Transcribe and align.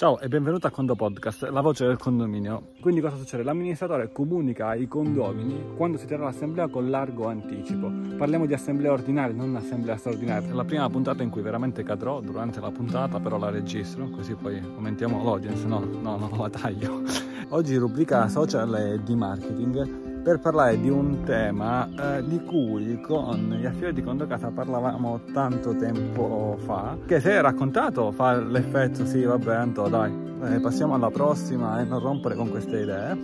Ciao 0.00 0.18
e 0.18 0.28
benvenuto 0.28 0.66
a 0.66 0.70
Condo 0.70 0.94
Podcast, 0.94 1.42
la 1.50 1.60
voce 1.60 1.86
del 1.86 1.98
condominio. 1.98 2.68
Quindi 2.80 3.02
cosa 3.02 3.16
succede? 3.16 3.42
L'amministratore 3.42 4.10
comunica 4.10 4.68
ai 4.68 4.88
condomini 4.88 5.74
quando 5.76 5.98
si 5.98 6.06
terrà 6.06 6.24
l'assemblea 6.24 6.68
con 6.68 6.88
largo 6.88 7.26
anticipo. 7.26 7.92
Parliamo 8.16 8.46
di 8.46 8.54
assemblea 8.54 8.92
ordinaria, 8.92 9.36
non 9.36 9.54
assemblea 9.56 9.98
straordinaria. 9.98 10.48
È 10.48 10.54
la 10.54 10.64
prima 10.64 10.88
puntata 10.88 11.22
in 11.22 11.28
cui 11.28 11.42
veramente 11.42 11.82
cadrò 11.82 12.22
durante 12.22 12.60
la 12.60 12.70
puntata, 12.70 13.20
però 13.20 13.36
la 13.36 13.50
registro, 13.50 14.08
così 14.08 14.34
poi 14.36 14.56
aumentiamo 14.56 15.22
l'audience. 15.22 15.66
No, 15.66 15.80
no, 15.80 16.16
non 16.16 16.30
la 16.34 16.48
taglio. 16.48 17.02
Oggi 17.50 17.76
rubrica 17.76 18.26
social 18.28 18.74
e 18.76 19.02
di 19.02 19.14
marketing 19.14 20.08
per 20.22 20.38
parlare 20.38 20.78
di 20.78 20.90
un 20.90 21.22
tema 21.24 21.88
eh, 22.18 22.24
di 22.24 22.42
cui 22.44 23.00
con 23.00 23.56
gli 23.58 23.64
affiliati 23.64 24.02
Condo 24.02 24.26
Casa 24.26 24.50
parlavamo 24.50 25.20
tanto 25.32 25.74
tempo 25.74 26.58
fa, 26.64 26.96
che 27.06 27.20
se 27.20 27.40
raccontato 27.40 28.12
fa 28.12 28.38
l'effetto 28.38 29.06
sì 29.06 29.22
vabbè 29.22 29.54
Anto 29.54 29.88
dai, 29.88 30.12
eh, 30.44 30.60
passiamo 30.60 30.94
alla 30.94 31.10
prossima 31.10 31.80
e 31.80 31.84
non 31.84 32.00
rompere 32.00 32.34
con 32.34 32.50
queste 32.50 32.80
idee, 32.80 33.18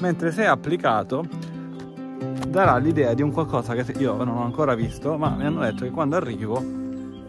mentre 0.00 0.30
se 0.30 0.46
applicato 0.46 1.24
darà 2.48 2.76
l'idea 2.76 3.12
di 3.12 3.22
un 3.22 3.32
qualcosa 3.32 3.74
che 3.74 3.92
io 3.98 4.16
non 4.16 4.36
ho 4.36 4.44
ancora 4.44 4.74
visto, 4.74 5.18
ma 5.18 5.30
mi 5.30 5.44
hanno 5.44 5.60
detto 5.60 5.84
che 5.84 5.90
quando 5.90 6.16
arrivo 6.16 6.62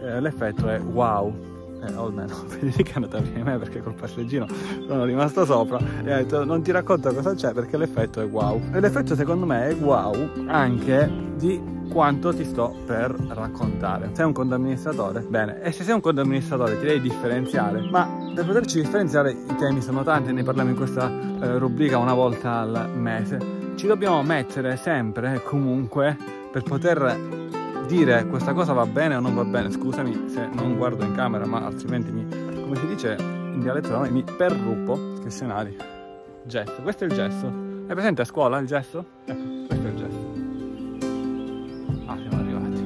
eh, 0.00 0.20
l'effetto 0.20 0.68
è 0.68 0.80
wow, 0.80 1.57
eh, 1.86 1.94
o 1.94 2.06
almeno 2.06 2.34
Federica 2.46 2.92
è 2.92 2.94
andata 2.96 3.20
prima 3.20 3.36
di 3.36 3.42
me 3.42 3.58
perché 3.58 3.82
col 3.82 3.94
passeggino 3.94 4.46
sono 4.86 5.04
rimasto 5.04 5.44
sopra 5.44 5.78
e 6.04 6.12
ha 6.12 6.16
detto 6.16 6.44
non 6.44 6.62
ti 6.62 6.70
racconto 6.70 7.12
cosa 7.12 7.34
c'è 7.34 7.52
perché 7.52 7.76
l'effetto 7.76 8.20
è 8.20 8.26
wow 8.26 8.60
e 8.72 8.80
l'effetto 8.80 9.14
secondo 9.14 9.46
me 9.46 9.68
è 9.68 9.74
wow 9.74 10.14
anche 10.46 11.26
di 11.36 11.76
quanto 11.88 12.34
ti 12.34 12.44
sto 12.44 12.74
per 12.86 13.12
raccontare. 13.28 14.10
Sei 14.12 14.24
un 14.24 14.32
condoamministratore? 14.32 15.20
Bene, 15.20 15.62
e 15.62 15.72
se 15.72 15.84
sei 15.84 15.94
un 15.94 16.00
condoamministratore 16.00 16.78
ti 16.78 16.86
devi 16.86 17.00
differenziare, 17.00 17.80
ma 17.90 18.06
per 18.34 18.44
poterci 18.44 18.80
differenziare 18.80 19.30
i 19.30 19.54
temi 19.56 19.80
sono 19.80 20.02
tanti, 20.02 20.32
ne 20.32 20.42
parliamo 20.42 20.70
in 20.70 20.76
questa 20.76 21.10
eh, 21.10 21.58
rubrica 21.58 21.98
una 21.98 22.14
volta 22.14 22.58
al 22.58 22.90
mese. 22.94 23.56
Ci 23.74 23.86
dobbiamo 23.86 24.22
mettere 24.22 24.76
sempre 24.76 25.40
comunque 25.42 26.16
per 26.50 26.62
poter 26.62 27.48
dire 27.88 28.26
questa 28.26 28.52
cosa 28.52 28.74
va 28.74 28.84
bene 28.84 29.16
o 29.16 29.20
non 29.20 29.34
va 29.34 29.44
bene, 29.44 29.70
scusami 29.70 30.28
se 30.28 30.46
non 30.52 30.76
guardo 30.76 31.04
in 31.04 31.14
camera, 31.14 31.46
ma 31.46 31.64
altrimenti 31.64 32.10
mi, 32.12 32.28
come 32.28 32.76
si 32.76 32.86
dice 32.86 33.16
in 33.18 33.60
dialetto 33.60 33.88
da 33.88 33.96
noi, 33.98 34.10
mi 34.10 34.22
perruppo. 34.22 35.16
Che 35.22 35.30
scenari. 35.30 35.74
Gesso, 36.44 36.82
questo 36.82 37.04
è 37.04 37.06
il 37.06 37.14
gesso. 37.14 37.46
Hai 37.46 37.94
presente 37.94 38.20
a 38.22 38.24
scuola 38.26 38.58
il 38.58 38.66
gesso? 38.66 39.04
Ecco, 39.24 39.66
questo 39.66 39.86
è 39.86 39.90
il 39.90 39.96
gesso. 39.96 40.16
Ah, 42.06 42.16
siamo 42.18 42.36
arrivati. 42.42 42.80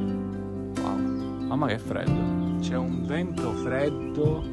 Wow. 0.81 1.47
Mamma 1.49 1.67
che 1.67 1.79
freddo. 1.79 2.61
C'è 2.61 2.77
un 2.77 3.05
vento 3.05 3.53
freddo. 3.55 4.45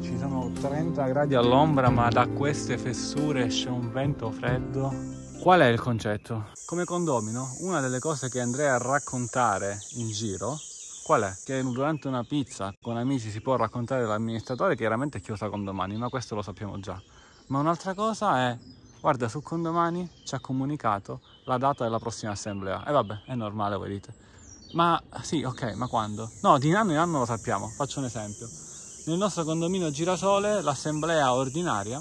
Ci 0.00 0.16
sono 0.16 0.50
30 0.58 1.06
gradi 1.06 1.34
all'ombra, 1.34 1.90
ma 1.90 2.08
da 2.08 2.26
queste 2.26 2.78
fessure 2.78 3.44
esce 3.44 3.68
un 3.68 3.92
vento 3.92 4.30
freddo 4.30 5.18
Qual 5.40 5.58
è 5.60 5.66
il 5.68 5.80
concetto? 5.80 6.50
Come 6.66 6.84
condomino, 6.84 7.56
una 7.60 7.80
delle 7.80 7.98
cose 7.98 8.28
che 8.28 8.40
andrei 8.40 8.68
a 8.68 8.76
raccontare 8.76 9.80
in 9.94 10.10
giro, 10.10 10.58
qual 11.02 11.22
è? 11.22 11.34
Che 11.42 11.62
durante 11.62 12.08
una 12.08 12.22
pizza 12.24 12.74
con 12.78 12.98
amici 12.98 13.30
si 13.30 13.40
può 13.40 13.56
raccontare 13.56 14.04
l'amministratore, 14.04 14.76
chiaramente 14.76 15.16
è 15.16 15.20
chiusa 15.22 15.48
condomani, 15.48 15.96
ma 15.96 16.10
questo 16.10 16.34
lo 16.34 16.42
sappiamo 16.42 16.78
già. 16.78 17.00
Ma 17.46 17.58
un'altra 17.58 17.94
cosa 17.94 18.50
è, 18.50 18.58
guarda, 19.00 19.28
su 19.28 19.40
condomani 19.40 20.06
ci 20.24 20.34
ha 20.34 20.40
comunicato 20.40 21.22
la 21.44 21.56
data 21.56 21.84
della 21.84 21.98
prossima 21.98 22.32
assemblea. 22.32 22.86
E 22.86 22.92
vabbè, 22.92 23.22
è 23.24 23.34
normale, 23.34 23.76
voi 23.76 23.88
dite. 23.88 24.14
Ma 24.72 25.02
sì, 25.22 25.42
ok, 25.42 25.72
ma 25.72 25.86
quando? 25.86 26.30
No, 26.42 26.58
di 26.58 26.74
anno 26.74 26.92
in 26.92 26.98
anno 26.98 27.20
lo 27.20 27.24
sappiamo. 27.24 27.66
Faccio 27.68 28.00
un 28.00 28.04
esempio. 28.04 28.46
Nel 29.06 29.16
nostro 29.16 29.44
condominio 29.44 29.90
Girasole 29.90 30.60
l'assemblea 30.60 31.32
ordinaria 31.32 32.00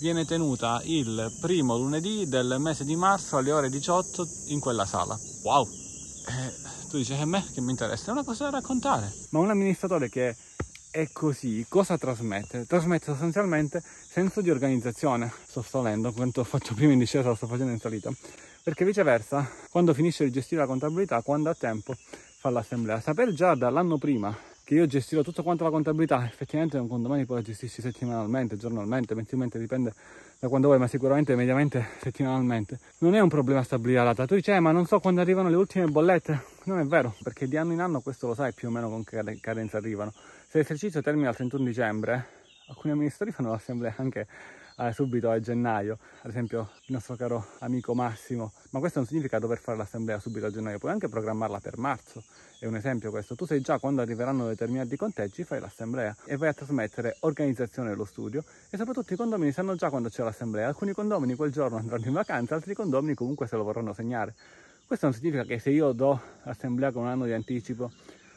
viene 0.00 0.24
tenuta 0.24 0.80
il 0.84 1.30
primo 1.40 1.76
lunedì 1.76 2.26
del 2.26 2.56
mese 2.58 2.86
di 2.86 2.96
marzo 2.96 3.36
alle 3.36 3.52
ore 3.52 3.68
18 3.68 4.26
in 4.46 4.58
quella 4.58 4.86
sala. 4.86 5.18
Wow! 5.42 5.68
Eh, 5.68 6.88
tu 6.88 6.96
dici, 6.96 7.12
a 7.12 7.26
me 7.26 7.44
che 7.52 7.60
mi 7.60 7.70
interessa? 7.70 8.08
È 8.08 8.12
una 8.12 8.24
cosa 8.24 8.44
da 8.44 8.50
raccontare. 8.58 9.12
Ma 9.30 9.40
un 9.40 9.50
amministratore 9.50 10.08
che 10.08 10.34
è 10.90 11.08
così, 11.12 11.66
cosa 11.68 11.98
trasmette? 11.98 12.64
Trasmette 12.66 13.06
sostanzialmente 13.06 13.82
senso 13.82 14.40
di 14.40 14.50
organizzazione. 14.50 15.30
Sto 15.46 15.60
salendo, 15.60 16.12
quanto 16.12 16.40
ho 16.40 16.44
fatto 16.44 16.74
prima 16.74 16.92
in 16.92 16.98
discesa 16.98 17.28
lo 17.28 17.34
sto 17.34 17.46
facendo 17.46 17.72
in 17.72 17.78
salita. 17.78 18.10
Perché 18.62 18.86
viceversa, 18.86 19.48
quando 19.70 19.92
finisce 19.92 20.24
di 20.24 20.30
gestire 20.30 20.62
la 20.62 20.66
contabilità, 20.66 21.20
quando 21.20 21.50
ha 21.50 21.54
tempo, 21.54 21.94
fa 22.38 22.48
l'assemblea. 22.48 23.00
Sapere 23.00 23.34
già 23.34 23.54
dall'anno 23.54 23.98
prima 23.98 24.34
che 24.70 24.76
io 24.76 24.86
gestirò 24.86 25.22
tutto 25.22 25.42
quanto 25.42 25.64
la 25.64 25.70
contabilità, 25.70 26.24
effettivamente 26.24 26.78
un 26.78 26.86
condomani 26.86 27.24
poi 27.24 27.38
la 27.38 27.42
gestisci 27.42 27.82
settimanalmente, 27.82 28.56
giornalmente, 28.56 29.16
mensilmente, 29.16 29.58
dipende 29.58 29.92
da 30.38 30.46
quando 30.46 30.68
vuoi, 30.68 30.78
ma 30.78 30.86
sicuramente 30.86 31.34
mediamente 31.34 31.84
settimanalmente. 32.00 32.78
Non 32.98 33.16
è 33.16 33.20
un 33.20 33.28
problema 33.28 33.64
stabilire 33.64 33.98
la 33.98 34.04
data. 34.04 34.26
Tu 34.26 34.36
dici, 34.36 34.52
eh, 34.52 34.60
ma 34.60 34.70
non 34.70 34.86
so 34.86 35.00
quando 35.00 35.22
arrivano 35.22 35.48
le 35.48 35.56
ultime 35.56 35.86
bollette. 35.86 36.40
Non 36.66 36.78
è 36.78 36.84
vero, 36.84 37.16
perché 37.20 37.48
di 37.48 37.56
anno 37.56 37.72
in 37.72 37.80
anno 37.80 38.00
questo 38.00 38.28
lo 38.28 38.34
sai 38.34 38.52
più 38.52 38.68
o 38.68 38.70
meno 38.70 38.88
con 38.88 39.02
che 39.02 39.40
cadenza 39.40 39.76
arrivano. 39.76 40.12
Se 40.46 40.58
l'esercizio 40.58 41.02
termina 41.02 41.30
il 41.30 41.34
31 41.34 41.64
dicembre, 41.64 42.26
alcuni 42.68 42.92
amministratori 42.92 43.32
fanno 43.32 43.50
l'assemblea 43.50 43.94
anche 43.96 44.28
eh, 44.80 44.92
subito 44.92 45.30
a 45.30 45.38
gennaio, 45.40 45.98
ad 46.22 46.30
esempio 46.30 46.70
il 46.86 46.94
nostro 46.94 47.14
caro 47.14 47.46
amico 47.58 47.94
Massimo, 47.94 48.52
ma 48.70 48.78
questo 48.78 48.98
non 49.00 49.06
significa 49.06 49.38
dover 49.38 49.58
fare 49.58 49.76
l'assemblea 49.76 50.18
subito 50.18 50.46
a 50.46 50.50
gennaio, 50.50 50.78
puoi 50.78 50.92
anche 50.92 51.08
programmarla 51.08 51.60
per 51.60 51.76
marzo, 51.76 52.22
è 52.58 52.66
un 52.66 52.76
esempio 52.76 53.10
questo, 53.10 53.34
tu 53.34 53.44
sai 53.44 53.60
già 53.60 53.78
quando 53.78 54.00
arriveranno 54.00 54.46
determinati 54.46 54.96
conteggi 54.96 55.44
fai 55.44 55.60
l'assemblea 55.60 56.16
e 56.24 56.36
vai 56.36 56.48
a 56.48 56.54
trasmettere 56.54 57.16
organizzazione 57.20 57.90
dello 57.90 58.04
studio. 58.04 58.44
E 58.70 58.76
soprattutto 58.76 59.12
i 59.12 59.16
condomini 59.16 59.52
sanno 59.52 59.74
già 59.76 59.88
quando 59.90 60.08
c'è 60.08 60.22
l'assemblea, 60.22 60.68
alcuni 60.68 60.92
condomini 60.92 61.34
quel 61.34 61.52
giorno 61.52 61.76
andranno 61.76 62.06
in 62.06 62.12
vacanza, 62.12 62.54
altri 62.54 62.74
condomini 62.74 63.14
comunque 63.14 63.46
se 63.46 63.56
lo 63.56 63.62
vorranno 63.62 63.92
segnare. 63.92 64.34
Questo 64.86 65.06
non 65.06 65.14
significa 65.14 65.44
che 65.44 65.58
se 65.58 65.70
io 65.70 65.92
do 65.92 66.20
l'assemblea 66.42 66.90
con 66.90 67.02
un 67.02 67.08
anno 67.08 67.24
di 67.24 67.32
anticipo, 67.32 67.92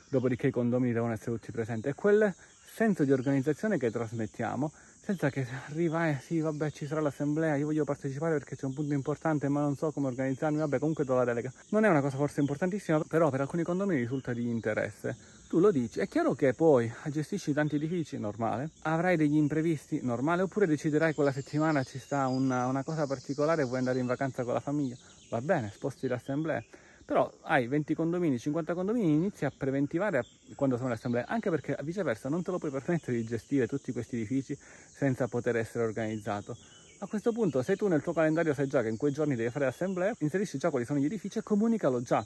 dopodiché 0.10 0.48
i 0.48 0.52
condomini 0.52 0.94
devono 0.94 1.14
essere 1.14 1.32
tutti 1.32 1.52
presenti, 1.52 1.90
è 1.90 1.96
quel 1.96 2.34
senso 2.74 3.04
di 3.04 3.12
organizzazione 3.12 3.78
che 3.78 3.92
trasmettiamo 3.92 4.72
senza 5.04 5.30
che 5.30 5.46
arriva, 5.68 6.08
eh 6.08 6.18
sì, 6.22 6.40
vabbè, 6.40 6.72
ci 6.72 6.88
sarà 6.88 7.02
l'assemblea, 7.02 7.58
io 7.58 7.66
voglio 7.66 7.84
partecipare 7.84 8.38
perché 8.38 8.56
c'è 8.56 8.66
un 8.66 8.74
punto 8.74 8.94
importante, 8.94 9.50
ma 9.50 9.60
non 9.60 9.76
so 9.76 9.92
come 9.92 10.08
organizzarmi, 10.08 10.60
vabbè, 10.60 10.80
comunque 10.80 11.04
do 11.04 11.16
la 11.16 11.26
delega. 11.26 11.52
Non 11.70 11.84
è 11.84 11.90
una 11.90 12.00
cosa 12.00 12.16
forse 12.16 12.40
importantissima, 12.40 13.02
però 13.06 13.30
per 13.30 13.42
alcuni 13.42 13.64
condomini 13.64 14.00
risulta 14.00 14.32
di 14.32 14.50
interesse. 14.50 15.14
Tu 15.50 15.60
lo 15.60 15.72
dici, 15.72 16.00
è 16.00 16.08
chiaro 16.08 16.36
che 16.36 16.54
poi 16.54 16.90
gestisci 17.08 17.52
tanti 17.52 17.76
edifici, 17.76 18.18
normale, 18.18 18.70
avrai 18.84 19.18
degli 19.18 19.36
imprevisti, 19.36 20.00
normale, 20.02 20.44
oppure 20.44 20.68
deciderai 20.68 21.14
quella 21.14 21.34
settimana 21.34 21.84
ci 21.84 22.00
sta 22.00 22.28
una, 22.28 22.68
una 22.68 22.84
cosa 22.84 23.06
particolare 23.06 23.64
e 23.64 23.66
vuoi 23.66 23.80
andare 23.80 24.00
in 24.00 24.06
vacanza 24.06 24.46
con 24.46 24.54
la 24.54 24.62
famiglia, 24.62 24.96
va 25.28 25.42
bene, 25.42 25.70
sposti 25.74 26.08
l'assemblea 26.08 26.64
però 27.06 27.32
hai 27.42 27.68
20 27.68 27.94
condomini, 27.94 28.40
50 28.40 28.74
condomini, 28.74 29.14
inizi 29.14 29.46
a 29.46 29.52
preventivare 29.56 30.26
quando 30.56 30.78
sono 30.78 30.90
le 30.90 30.96
assemblee, 30.96 31.26
anche 31.28 31.50
perché 31.50 31.78
viceversa 31.84 32.30
non 32.30 32.44
te 32.44 32.52
lo 32.52 32.60
puoi 32.60 32.72
permettere 32.72 33.18
di 33.18 33.26
gestire 33.26 33.68
tutti 33.68 33.92
questi 33.92 34.16
edifici 34.16 34.58
senza 34.58 35.28
poter 35.28 35.58
essere 35.58 35.84
organizzato. 35.84 36.56
A 37.00 37.08
questo 37.08 37.34
punto, 37.34 37.62
se 37.62 37.76
tu 37.76 37.88
nel 37.88 38.02
tuo 38.02 38.14
calendario 38.14 38.54
sai 38.54 38.68
già 38.68 38.82
che 38.82 38.88
in 38.88 38.98
quei 38.98 39.12
giorni 39.12 39.36
devi 39.36 39.50
fare 39.50 39.66
l'assemblea, 39.66 40.14
inserisci 40.20 40.58
già 40.58 40.70
quali 40.70 40.86
sono 40.86 41.00
gli 41.00 41.06
edifici 41.06 41.40
e 41.40 41.44
comunicalo 41.44 42.02
già 42.02 42.26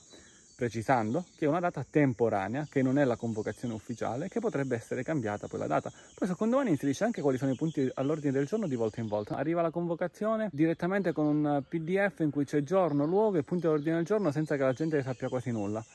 precisando 0.57 1.23
che 1.38 1.45
è 1.45 1.47
una 1.47 1.59
data 1.59 1.85
temporanea, 1.88 2.66
che 2.68 2.81
non 2.81 2.97
è 2.97 3.03
la 3.03 3.16
convocazione 3.16 3.75
ufficiale, 3.75 4.28
che 4.28 4.40
potrebbe 4.40 4.75
essere 4.75 5.03
cambiata 5.03 5.47
poi 5.47 5.59
la 5.59 5.68
data. 5.68 5.91
Poi 6.16 6.28
secondo 6.28 6.57
me 6.57 6.68
inserisce 6.68 7.03
anche 7.03 7.22
quali 7.22 7.38
sono 7.38 7.51
i 7.51 7.56
punti 7.56 7.88
all'ordine 7.94 8.31
del 8.31 8.47
giorno 8.47 8.68
di 8.68 8.75
volta 8.75 9.00
in 9.00 9.07
volta. 9.07 9.35
Arriva 9.35 9.62
la 9.62 9.69
convocazione 9.69 10.50
direttamente 10.51 11.12
con 11.12 11.28
un 11.28 11.63
PDF 11.69 12.22
in 12.22 12.31
cui 12.31 12.44
c'è 12.44 12.63
giorno, 12.63 13.06
luogo 13.06 13.38
e 13.38 13.44
punti 13.44 13.68
all'ordine 13.68 13.97
del 13.97 14.06
giorno 14.06 14.31
senza 14.31 14.56
che 14.56 14.63
la 14.63 14.73
gente 14.73 15.03
sappia 15.03 15.29
quasi 15.29 15.51
nulla. 15.51 15.85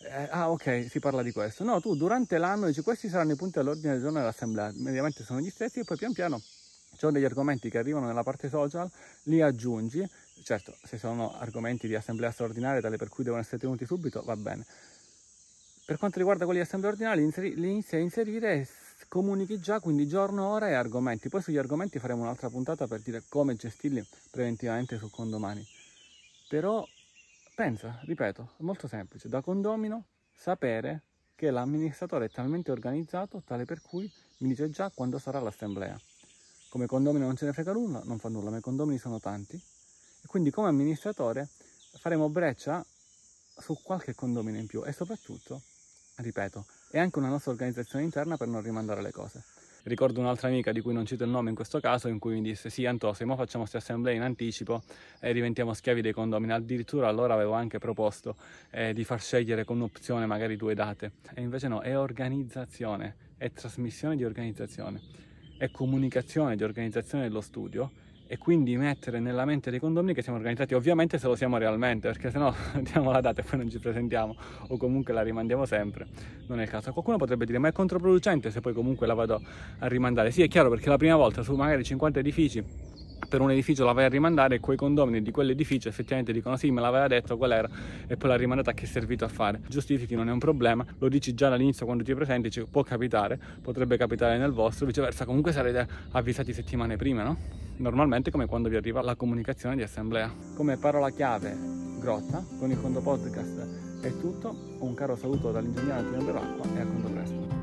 Eh, 0.00 0.28
ah 0.30 0.50
ok, 0.50 0.86
si 0.90 0.98
parla 0.98 1.22
di 1.22 1.30
questo. 1.30 1.62
No, 1.62 1.80
tu 1.80 1.94
durante 1.94 2.38
l'anno 2.38 2.66
dici 2.66 2.80
questi 2.80 3.08
saranno 3.08 3.34
i 3.34 3.36
punti 3.36 3.60
all'ordine 3.60 3.92
del 3.92 4.02
giorno 4.02 4.18
dell'assemblea, 4.18 4.72
mediamente 4.74 5.22
sono 5.22 5.38
gli 5.38 5.50
stessi 5.50 5.78
e 5.78 5.84
poi 5.84 5.96
pian 5.96 6.12
piano 6.12 6.42
ci 6.90 7.04
sono 7.04 7.12
degli 7.12 7.24
argomenti 7.24 7.70
che 7.70 7.78
arrivano 7.78 8.06
nella 8.06 8.22
parte 8.24 8.48
social, 8.48 8.90
li 9.24 9.40
aggiungi, 9.40 10.04
certo 10.42 10.74
se 10.82 10.98
sono 10.98 11.34
argomenti 11.38 11.86
di 11.86 11.94
assemblea 11.94 12.30
straordinaria 12.30 12.80
tale 12.80 12.96
per 12.96 13.08
cui 13.08 13.24
devono 13.24 13.42
essere 13.42 13.58
tenuti 13.58 13.84
subito 13.84 14.22
va 14.22 14.36
bene. 14.36 14.64
Per 15.84 15.96
quanto 15.96 16.18
riguarda 16.18 16.44
quelli 16.44 16.60
di 16.60 16.66
assemblea 16.66 16.92
ordinaria 16.92 17.24
li 17.54 17.70
inizi 17.70 17.96
a 17.96 17.98
inserire 17.98 18.52
e 18.52 18.68
comunichi 19.08 19.58
già 19.58 19.80
quindi 19.80 20.06
giorno, 20.06 20.46
ora 20.46 20.68
e 20.68 20.74
argomenti. 20.74 21.30
Poi 21.30 21.40
sugli 21.40 21.56
argomenti 21.56 21.98
faremo 21.98 22.22
un'altra 22.22 22.50
puntata 22.50 22.86
per 22.86 23.00
dire 23.00 23.22
come 23.28 23.56
gestirli 23.56 24.06
preventivamente 24.30 24.98
su 24.98 25.10
condomani. 25.10 25.66
Però 26.48 26.86
pensa, 27.54 27.98
ripeto, 28.04 28.50
è 28.58 28.62
molto 28.62 28.86
semplice, 28.86 29.28
da 29.28 29.40
condomino 29.40 30.04
sapere 30.30 31.04
che 31.34 31.50
l'amministratore 31.50 32.26
è 32.26 32.30
talmente 32.30 32.70
organizzato 32.70 33.42
tale 33.46 33.64
per 33.64 33.80
cui 33.80 34.12
mi 34.38 34.48
dice 34.48 34.68
già 34.70 34.90
quando 34.90 35.18
sarà 35.18 35.40
l'assemblea. 35.40 35.98
Come 36.68 36.84
condomino 36.84 37.24
non 37.24 37.36
ce 37.36 37.46
ne 37.46 37.54
frega 37.54 37.72
nulla, 37.72 38.02
non 38.04 38.18
fa 38.18 38.28
nulla, 38.28 38.50
ma 38.50 38.58
i 38.58 38.60
condomini 38.60 38.98
sono 38.98 39.20
tanti 39.20 39.58
e 40.22 40.26
quindi 40.26 40.50
come 40.50 40.68
amministratore 40.68 41.48
faremo 41.98 42.28
breccia 42.28 42.84
su 43.56 43.78
qualche 43.82 44.14
condomino 44.14 44.58
in 44.58 44.66
più 44.66 44.84
e 44.84 44.92
soprattutto, 44.92 45.62
ripeto, 46.16 46.66
è 46.90 46.98
anche 46.98 47.18
una 47.18 47.28
nostra 47.28 47.50
organizzazione 47.50 48.04
interna 48.04 48.36
per 48.36 48.48
non 48.48 48.62
rimandare 48.62 49.02
le 49.02 49.10
cose. 49.10 49.42
Ricordo 49.84 50.20
un'altra 50.20 50.48
amica 50.48 50.72
di 50.72 50.80
cui 50.80 50.92
non 50.92 51.06
cito 51.06 51.24
il 51.24 51.30
nome 51.30 51.50
in 51.50 51.54
questo 51.54 51.80
caso, 51.80 52.08
in 52.08 52.18
cui 52.18 52.34
mi 52.34 52.42
disse: 52.42 52.68
Sì, 52.68 52.84
Antò, 52.84 53.14
se 53.14 53.24
mo 53.24 53.36
facciamo 53.36 53.64
queste 53.64 53.78
assemblee 53.78 54.14
in 54.14 54.22
anticipo 54.22 54.82
e 55.20 55.32
diventiamo 55.32 55.72
schiavi 55.72 56.02
dei 56.02 56.12
condomini. 56.12 56.52
Addirittura 56.52 57.08
allora 57.08 57.34
avevo 57.34 57.52
anche 57.52 57.78
proposto 57.78 58.36
eh, 58.70 58.92
di 58.92 59.04
far 59.04 59.20
scegliere 59.20 59.64
con 59.64 59.76
un'opzione 59.76 60.26
magari 60.26 60.56
due 60.56 60.74
date. 60.74 61.12
E 61.32 61.40
invece 61.40 61.68
no, 61.68 61.80
è 61.80 61.96
organizzazione, 61.96 63.16
è 63.38 63.50
trasmissione 63.50 64.16
di 64.16 64.24
organizzazione, 64.24 65.00
è 65.56 65.70
comunicazione 65.70 66.56
di 66.56 66.64
organizzazione 66.64 67.24
dello 67.24 67.40
studio 67.40 67.90
e 68.30 68.36
quindi 68.36 68.76
mettere 68.76 69.20
nella 69.20 69.46
mente 69.46 69.70
dei 69.70 69.80
condomini 69.80 70.12
che 70.12 70.20
siamo 70.20 70.36
organizzati, 70.36 70.74
ovviamente 70.74 71.18
se 71.18 71.26
lo 71.26 71.34
siamo 71.34 71.56
realmente, 71.56 72.08
perché 72.08 72.30
se 72.30 72.38
no 72.38 72.54
diamo 72.80 73.10
la 73.10 73.22
data 73.22 73.40
e 73.40 73.44
poi 73.44 73.58
non 73.58 73.70
ci 73.70 73.78
presentiamo 73.78 74.36
o 74.68 74.76
comunque 74.76 75.14
la 75.14 75.22
rimandiamo 75.22 75.64
sempre, 75.64 76.06
non 76.46 76.60
è 76.60 76.64
il 76.64 76.68
caso. 76.68 76.92
Qualcuno 76.92 77.16
potrebbe 77.16 77.46
dire 77.46 77.58
ma 77.58 77.68
è 77.68 77.72
controproducente 77.72 78.50
se 78.50 78.60
poi 78.60 78.74
comunque 78.74 79.06
la 79.06 79.14
vado 79.14 79.40
a 79.78 79.88
rimandare. 79.88 80.30
Sì, 80.30 80.42
è 80.42 80.48
chiaro 80.48 80.68
perché 80.68 80.90
la 80.90 80.98
prima 80.98 81.16
volta 81.16 81.42
su 81.42 81.54
magari 81.54 81.82
50 81.82 82.18
edifici 82.20 82.62
per 83.28 83.40
un 83.40 83.50
edificio 83.50 83.84
la 83.84 83.92
vai 83.92 84.04
a 84.04 84.08
rimandare 84.08 84.56
e 84.56 84.60
quei 84.60 84.76
condomini 84.76 85.22
di 85.22 85.30
quell'edificio 85.30 85.88
effettivamente 85.88 86.32
dicono 86.32 86.56
sì 86.56 86.70
me 86.70 86.80
l'aveva 86.80 87.08
detto 87.08 87.36
qual 87.36 87.52
era 87.52 87.68
e 88.06 88.16
poi 88.16 88.30
l'ha 88.30 88.36
rimandata 88.36 88.72
che 88.72 88.84
è 88.84 88.86
servito 88.86 89.24
a 89.24 89.28
fare 89.28 89.60
giustifichi 89.68 90.14
non 90.14 90.28
è 90.28 90.32
un 90.32 90.38
problema 90.38 90.86
lo 90.98 91.08
dici 91.08 91.34
già 91.34 91.48
dall'inizio 91.48 91.84
quando 91.84 92.04
ti 92.04 92.14
presenti 92.14 92.50
cioè, 92.50 92.64
può 92.70 92.82
capitare 92.84 93.38
potrebbe 93.60 93.96
capitare 93.98 94.38
nel 94.38 94.52
vostro 94.52 94.86
viceversa 94.86 95.26
comunque 95.26 95.52
sarete 95.52 95.86
avvisati 96.12 96.52
settimane 96.54 96.96
prima 96.96 97.22
no? 97.22 97.67
Normalmente 97.78 98.30
come 98.30 98.46
quando 98.46 98.68
vi 98.68 98.76
arriva 98.76 99.02
la 99.02 99.16
comunicazione 99.16 99.76
di 99.76 99.82
assemblea. 99.82 100.32
Come 100.54 100.76
parola 100.76 101.10
chiave 101.10 101.56
grotta 101.98 102.44
con 102.58 102.70
il 102.70 102.80
conto 102.80 103.00
podcast 103.00 104.00
è 104.00 104.16
tutto. 104.18 104.54
Un 104.80 104.94
caro 104.94 105.16
saluto 105.16 105.50
dall'ingegnere 105.50 105.98
Antonio 105.98 106.24
Beracqua 106.24 106.64
e 106.74 106.80
a 106.80 106.84
conto 106.84 107.08
presto. 107.08 107.58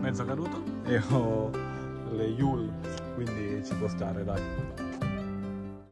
Mezzo 0.00 0.24
caduto. 0.24 0.60
E 0.86 1.00
ho 1.10 1.50
le 2.10 2.24
Yule, 2.24 2.68
quindi 3.14 3.64
ci 3.64 3.74
può 3.76 3.86
stare, 3.86 4.24
dai. 4.24 4.89